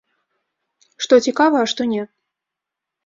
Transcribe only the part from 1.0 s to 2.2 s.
Што цікава, а што не.